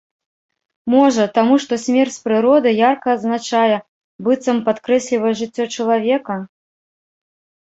[0.93, 3.77] Можа, таму, што смерць прыроды ярка адзначае,
[4.29, 6.33] быццам падкрэслівае жыццё чалавека?